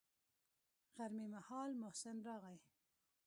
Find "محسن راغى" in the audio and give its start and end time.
1.81-2.57